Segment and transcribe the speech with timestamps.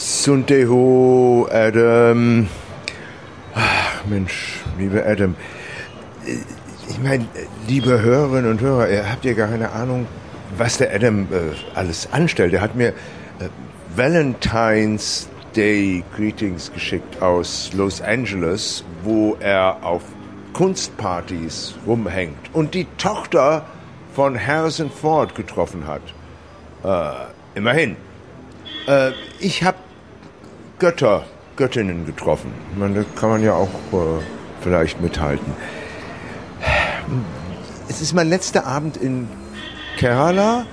[0.00, 2.48] Sunteho, Adam.
[3.52, 5.34] Ach, Mensch, lieber Adam.
[6.24, 7.26] Ich meine,
[7.66, 10.06] liebe Hörerinnen und Hörer, ihr habt ja gar keine Ahnung,
[10.56, 12.54] was der Adam äh, alles anstellt.
[12.54, 13.48] Er hat mir äh,
[13.96, 20.02] Valentine's Day Greetings geschickt aus Los Angeles, wo er auf
[20.52, 23.66] Kunstpartys rumhängt und die Tochter
[24.14, 26.02] von Harrison Ford getroffen hat.
[26.84, 27.96] Äh, immerhin.
[28.86, 29.10] Äh,
[29.40, 29.76] ich habe
[30.78, 31.24] Götter,
[31.56, 32.52] Göttinnen getroffen.
[32.72, 34.22] Ich meine, da kann man ja auch äh,
[34.60, 35.52] vielleicht mithalten.
[37.88, 39.28] Es ist mein letzter Abend in
[39.96, 40.66] Kerala,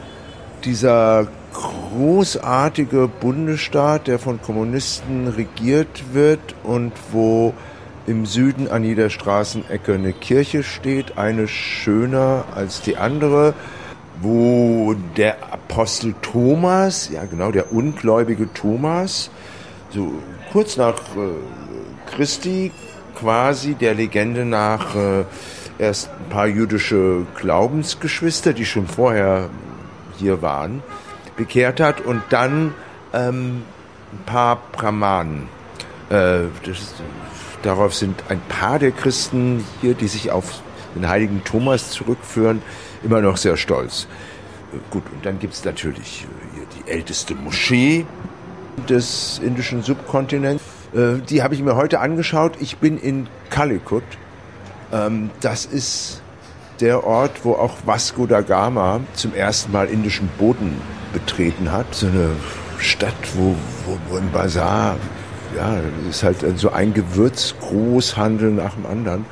[0.64, 7.54] dieser großartige Bundesstaat, der von Kommunisten regiert wird und wo
[8.06, 13.54] im Süden an jeder Straßenecke eine Kirche steht, eine schöner als die andere,
[14.22, 19.32] wo der Apostel Thomas, ja genau, der ungläubige Thomas,
[19.96, 20.12] so
[20.52, 22.72] kurz nach äh, Christi
[23.16, 25.24] quasi der Legende nach äh,
[25.80, 29.50] erst ein paar jüdische Glaubensgeschwister, die schon vorher
[30.18, 30.84] hier waren,
[31.38, 32.74] bekehrt hat und dann
[33.14, 33.64] ähm,
[34.12, 35.48] ein paar Brahmanen.
[36.10, 36.96] Äh, das,
[37.62, 40.62] darauf sind ein paar der Christen hier, die sich auf
[40.94, 42.62] den heiligen Thomas zurückführen,
[43.04, 44.08] immer noch sehr stolz.
[44.74, 48.06] Äh, gut, und dann gibt es natürlich hier die älteste Moschee
[48.90, 50.64] des indischen Subkontinents.
[50.94, 52.54] Äh, die habe ich mir heute angeschaut.
[52.60, 54.04] Ich bin in Calicut.
[54.92, 56.22] Ähm, das ist
[56.80, 60.80] der Ort, wo auch Vasco da Gama zum ersten Mal indischen Boden
[61.14, 61.94] betreten hat.
[61.94, 62.32] So eine
[62.80, 64.98] Stadt, wo, wo, wo ein Bazar,
[65.56, 69.26] ja, ist halt so ein Gewürzgroßhandel nach dem anderen.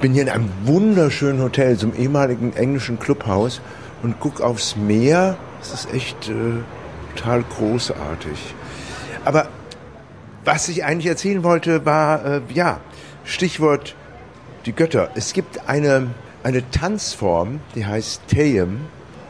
[0.00, 3.60] Bin hier in einem wunderschönen Hotel, so einem ehemaligen englischen Clubhaus
[4.02, 5.36] und guck aufs Meer.
[5.58, 6.62] Das ist echt äh,
[7.16, 8.54] total großartig.
[9.24, 9.48] Aber
[10.44, 12.80] was ich eigentlich erzählen wollte, war, äh, ja,
[13.24, 13.94] Stichwort
[14.66, 15.10] die Götter.
[15.14, 16.08] Es gibt eine,
[16.42, 18.80] eine Tanzform, die heißt Teyem.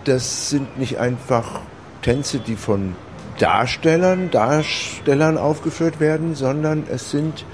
[0.05, 1.61] Das sind nicht einfach
[2.03, 2.95] Tänze, die von
[3.39, 7.45] Darstellern, Darstellern aufgeführt werden, sondern es sind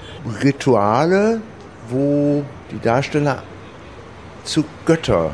[0.43, 1.41] Rituale,
[1.89, 3.43] wo die Darsteller
[4.43, 5.31] zu Götter,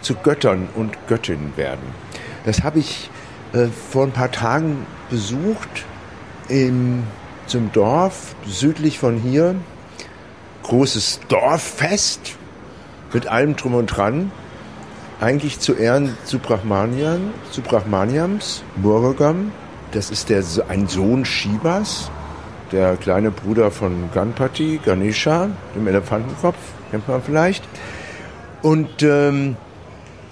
[0.00, 1.94] zu Göttern und Göttinnen werden.
[2.44, 3.10] Das habe ich
[3.52, 5.84] äh, vor ein paar Tagen besucht
[6.52, 7.04] in
[7.46, 9.54] zum Dorf südlich von hier.
[10.62, 12.36] Großes Dorffest
[13.12, 14.30] mit allem drum und dran.
[15.20, 19.50] Eigentlich zu Ehren Subrahmanian, Subrahmaniams, Muruggam.
[19.92, 22.10] Das ist der, ein Sohn Shivas,
[22.70, 26.56] der kleine Bruder von Ganpati, Ganesha, dem Elefantenkopf,
[26.90, 27.64] kennt man vielleicht.
[28.62, 29.56] Und ähm,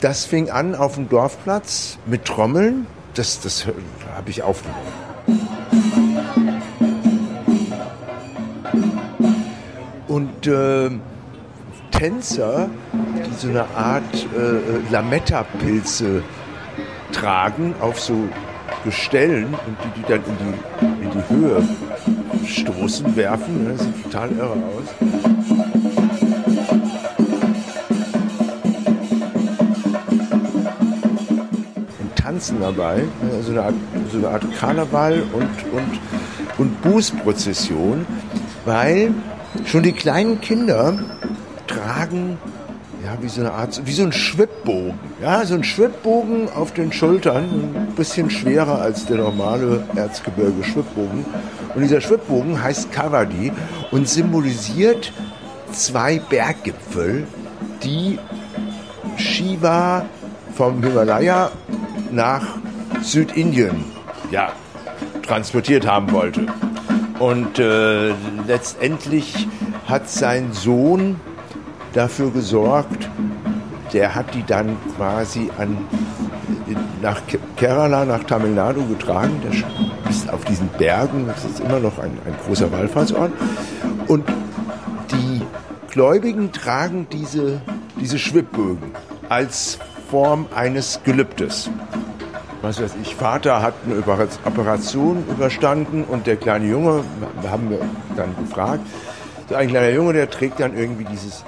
[0.01, 2.87] das fing an auf dem Dorfplatz mit Trommeln.
[3.15, 3.67] Das, das
[4.15, 5.10] habe ich aufgenommen.
[10.47, 10.91] Äh,
[11.91, 16.23] Tänzer, die so eine Art äh, Lametta-Pilze
[17.13, 18.15] tragen auf so
[18.85, 21.63] Gestellen und die die dann in die, in die Höhe
[22.47, 23.69] stoßen, werfen.
[23.69, 24.95] Das sieht total irre aus.
[31.99, 33.03] Und tanzen dabei,
[33.43, 33.75] so eine Art,
[34.11, 36.01] so eine Art Karneval und, und,
[36.57, 38.07] und Bußprozession,
[38.65, 39.13] weil
[39.65, 40.99] Schon die kleinen Kinder
[41.67, 42.39] tragen
[43.05, 44.99] ja, wie so eine Art, wie so ein Schwibbogen.
[45.23, 47.45] Ja, so ein Schwibbogen auf den Schultern,
[47.75, 51.25] ein bisschen schwerer als der normale Erzgebirge-Schwibbogen.
[51.75, 53.53] Und dieser Schwibbogen heißt Kavadi
[53.91, 55.13] und symbolisiert
[55.73, 57.27] zwei Berggipfel,
[57.83, 58.19] die
[59.17, 60.05] Shiva
[60.55, 61.51] vom Himalaya
[62.11, 62.59] nach
[63.03, 63.85] Südindien
[64.31, 64.53] ja,
[65.23, 66.47] transportiert haben wollte.
[67.21, 68.15] Und äh,
[68.47, 69.47] letztendlich
[69.87, 71.21] hat sein Sohn
[71.93, 73.11] dafür gesorgt,
[73.93, 75.77] der hat die dann quasi an,
[77.03, 77.21] nach
[77.57, 79.39] Kerala, nach Tamil Nadu getragen.
[79.45, 79.53] Der
[80.11, 83.33] ist auf diesen Bergen, das ist immer noch ein, ein großer Wallfahrtsort.
[84.07, 84.25] Und
[85.13, 85.43] die
[85.91, 87.61] Gläubigen tragen diese,
[88.01, 88.93] diese Schwibbögen
[89.29, 89.79] als
[90.11, 91.69] Form eines Gelübdes
[92.63, 93.97] was weiß ich, Vater hat eine
[94.45, 97.05] Operation überstanden und der kleine Junge,
[97.49, 97.79] haben wir
[98.17, 98.87] dann gefragt,
[99.49, 101.43] so ein kleiner Junge, der trägt dann irgendwie dieses,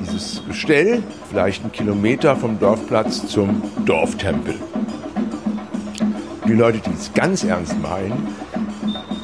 [0.00, 4.56] dieses Gestell, vielleicht einen Kilometer vom Dorfplatz zum Dorftempel.
[6.46, 8.28] Die Leute, die es ganz ernst meinen,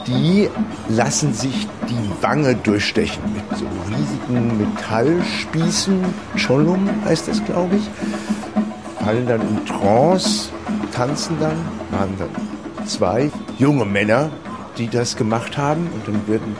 [0.06, 0.48] die
[0.88, 6.02] lassen sich die Wange durchstechen mit so riesigen Metallspießen,
[6.44, 10.50] Cholum heißt das, glaube ich, fallen dann in Trance
[10.92, 11.56] tanzen dann,
[11.90, 14.30] waren dann zwei junge Männer,
[14.78, 15.88] die das gemacht haben.
[15.94, 16.56] Und dann werden,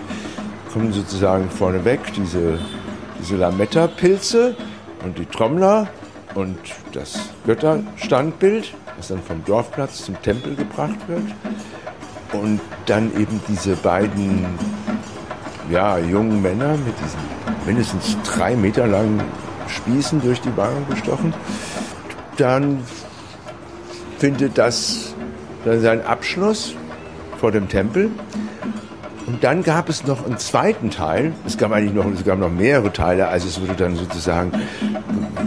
[0.73, 2.59] kommen sozusagen vorneweg diese,
[3.21, 4.57] diese Lametta-Pilze
[5.05, 5.89] und die Trommler
[6.35, 6.59] und
[6.93, 11.25] das Götterstandbild, das dann vom Dorfplatz zum Tempel gebracht wird.
[12.33, 14.47] Und dann eben diese beiden
[15.71, 17.21] ja, jungen Männer mit diesen
[17.67, 19.23] mindestens drei Meter langen
[19.69, 21.35] Spießen durch die Wangen gestochen.
[22.37, 22.83] Dann
[24.23, 25.15] findet das
[25.65, 26.77] seinen Abschluss
[27.41, 28.09] vor dem Tempel.
[29.27, 31.33] Und dann gab es noch einen zweiten Teil.
[31.45, 33.27] Es gab eigentlich noch, es gab noch mehrere Teile.
[33.27, 34.53] Also es wurde dann sozusagen,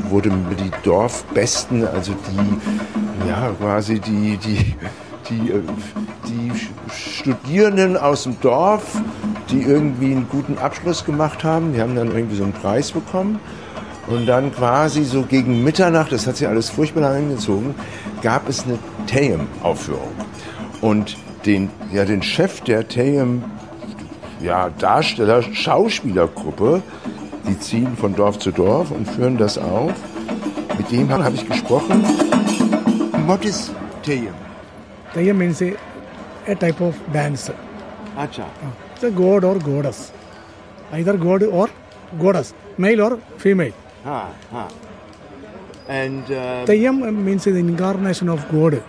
[0.10, 4.76] wurde die Dorfbesten, also die, ja, quasi die, die,
[5.30, 5.62] die, äh,
[6.28, 6.52] die
[6.94, 9.02] Studierenden aus dem Dorf,
[9.52, 13.40] die irgendwie einen guten Abschluss gemacht haben, die haben dann irgendwie so einen Preis bekommen.
[14.08, 17.76] Und dann quasi so gegen Mitternacht, das hat sich alles furchtbar lang angezogen,
[18.22, 20.12] gab es eine Tayem-Aufführung.
[20.82, 23.44] Und den, ja, den Chef der Tayem
[24.42, 26.84] ja, Darsteller, Schauspielergruppe,
[27.48, 29.94] die ziehen von Dorf zu Dorf und führen das auf.
[30.78, 32.04] Mit dem habe ich gesprochen.
[33.26, 33.72] What is
[34.04, 34.34] Tayem?
[35.14, 35.74] Tayam means a,
[36.48, 37.52] a type of dance.
[38.18, 38.46] Acha.
[38.94, 40.12] It's a god or goddess.
[40.92, 41.70] Either god or
[42.20, 43.74] goddess, male or female.
[45.88, 48.84] And uh, Tayam means the incarnation of God.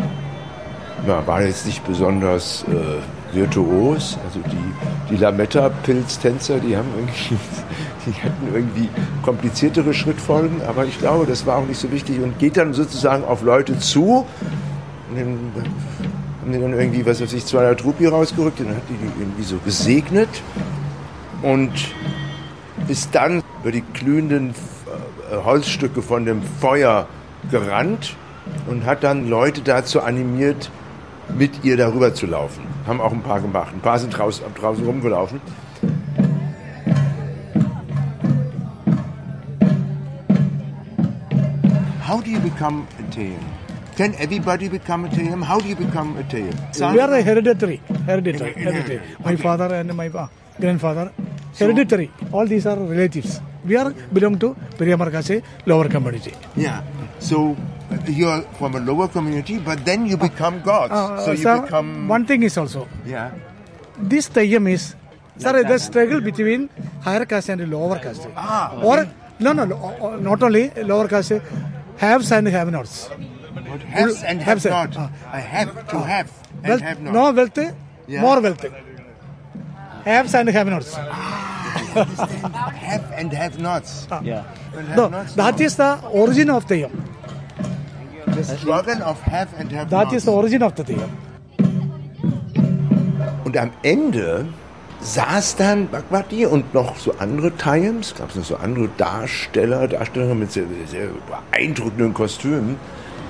[1.08, 3.00] ja, war jetzt nicht besonders äh,
[3.34, 7.38] virtuos, also die, die Lametta-Pilztänzer, die haben irgendwie,
[8.06, 8.90] die hatten irgendwie
[9.24, 13.24] kompliziertere Schrittfolgen, aber ich glaube, das war auch nicht so wichtig und geht dann sozusagen
[13.24, 14.26] auf Leute zu
[15.10, 15.40] und dann
[16.42, 19.44] haben die dann irgendwie, was weiß ich, 200 Rupi rausgerückt dann hat die die irgendwie
[19.44, 20.30] so gesegnet
[21.42, 21.72] und
[22.88, 24.52] ist dann über die glühenden
[25.32, 27.08] äh, Holzstücke von dem Feuer
[27.52, 28.16] gerannt
[28.68, 30.72] und hat dann Leute dazu animiert,
[31.38, 32.64] mit ihr darüber zu laufen.
[32.88, 33.74] Haben auch ein paar gemacht.
[33.74, 35.42] Ein paar sind draußen, draußen rumgelaufen.
[42.08, 43.40] How do you become a Tayam?
[43.96, 45.44] Can everybody become a Tayam?
[45.44, 46.56] How do you become a Tayam?
[46.94, 47.82] We are a hereditary.
[48.08, 48.54] Hereditary.
[48.54, 49.02] Hereditary.
[49.24, 50.10] My father and my
[50.60, 51.12] grandfather.
[51.58, 52.10] Hereditary.
[52.32, 53.42] All these are relatives.
[53.66, 56.34] We are belong to Periyamarkase lower community.
[56.56, 56.82] Yeah.
[57.20, 57.56] So
[58.08, 60.92] you're from a lower community, but then you become gods.
[60.94, 62.08] Uh, so you sir, become.
[62.08, 63.32] one thing is also Yeah.
[64.14, 64.96] this tayyam is
[65.38, 66.70] sir the struggle between
[67.08, 68.28] higher caste and lower caste.
[68.36, 69.08] Ah, Or
[69.40, 71.42] no no, no uh, not only lower caste
[71.98, 72.96] haves and have nots.
[73.10, 74.98] What haves and have Haves not.
[74.98, 75.10] ah.
[75.32, 76.30] I have to have
[76.64, 77.14] and Wealth, have not.
[77.14, 77.60] no wealth,
[78.08, 78.22] Yeah.
[78.22, 78.66] more wealth.
[80.06, 80.96] Haves and have nots.
[81.94, 84.08] Have and have nots.
[84.24, 84.44] Yeah.
[84.74, 85.66] Have No, nots, that no.
[85.66, 85.90] is the
[86.24, 86.92] origin of tayyam.
[88.48, 91.10] The slogan of have and have That is the origin of the tayyam.
[93.46, 94.46] Und am Ende
[95.02, 100.40] saß dann Bhagwati und noch so andere Tayams, gab es noch so andere Darsteller, Darstellerinnen
[100.40, 101.08] mit sehr, sehr
[101.52, 102.76] beeindruckenden Kostümen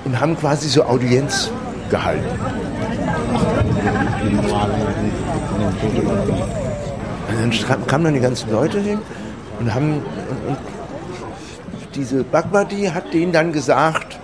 [0.04, 1.50] und haben quasi so Audienz
[1.90, 2.26] gehalten.
[7.28, 8.98] Und dann kamen dann die ganzen Leute hin
[9.58, 10.02] und haben
[10.48, 10.58] und, und
[11.94, 14.19] diese Bhagwati hat denen dann gesagt,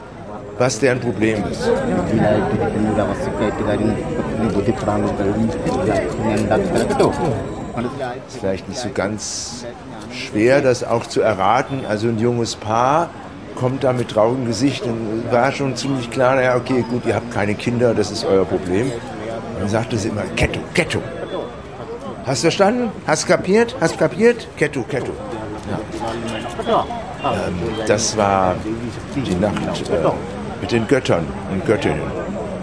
[0.59, 1.61] was deren Problem ist.
[8.27, 9.67] Ist vielleicht nicht so ganz
[10.13, 11.81] schwer, das auch zu erraten.
[11.89, 13.11] Also ein junges Paar
[13.55, 17.31] kommt da mit traurigem Gesicht und war schon ziemlich klar, naja, okay, gut, ihr habt
[17.33, 18.93] keine Kinder, das ist euer Problem.
[18.93, 21.01] Und dann sagte sie immer, Ketto, Ketto.
[22.27, 22.91] Hast du verstanden?
[23.07, 23.77] Hast kapiert?
[23.81, 24.49] Hast kapiert?
[24.57, 25.13] Ketto, Ketto.
[26.67, 26.85] Ja.
[27.25, 27.55] Ähm,
[27.87, 28.55] das war
[29.15, 32.01] die Nacht äh, mit den Göttern und Göttinnen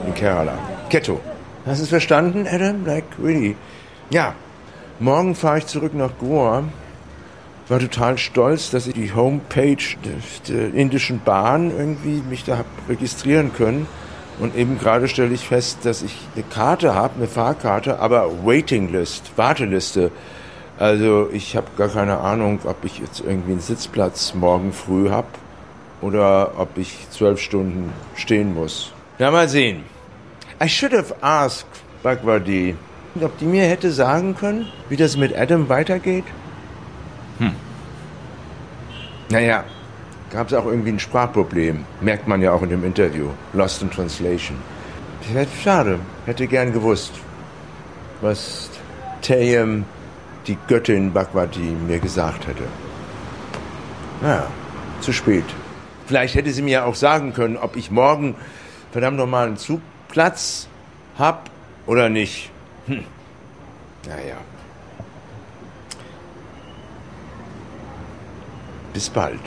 [0.08, 0.58] in Kerala.
[0.90, 1.20] Ketto.
[1.66, 2.86] Hast du es verstanden, Adam?
[2.86, 3.56] Like, really?
[4.10, 4.36] Ja.
[5.00, 6.64] Morgen fahre ich zurück nach Goa.
[7.70, 9.84] War total stolz, dass ich die Homepage
[10.48, 13.88] der indischen Bahn irgendwie mich da registrieren können.
[14.40, 18.92] Und eben gerade stelle ich fest, dass ich eine Karte habe, eine Fahrkarte, aber Waiting
[18.92, 20.12] List, Warteliste.
[20.80, 25.28] Also ich habe gar keine Ahnung, ob ich jetzt irgendwie einen Sitzplatz morgen früh habe
[26.04, 28.92] oder ob ich zwölf Stunden stehen muss.
[29.20, 29.84] Ja, mal sehen.
[30.62, 31.66] I should have asked
[32.04, 32.76] Bhagwadi,
[33.22, 36.26] ob die mir hätte sagen können, wie das mit Adam weitergeht.
[37.40, 37.56] Hm.
[39.30, 39.64] Naja,
[40.32, 41.86] gab es auch irgendwie ein Sprachproblem.
[42.02, 43.30] Merkt man ja auch in dem Interview.
[43.54, 44.58] Lost in Translation.
[45.64, 46.00] Schade.
[46.26, 47.14] Hätte gern gewusst,
[48.22, 48.70] was
[49.22, 49.86] Tayem,
[50.48, 52.64] die Göttin Bhagwati, mir gesagt hätte.
[54.22, 54.48] Naja,
[55.00, 55.46] zu spät.
[56.14, 58.36] Vielleicht hätte sie mir auch sagen können, ob ich morgen
[58.92, 60.68] verdammt nochmal einen Zugplatz
[61.18, 61.50] hab
[61.88, 62.52] oder nicht.
[62.86, 63.04] Hm.
[64.08, 64.36] Naja.
[68.94, 69.40] Bis bald.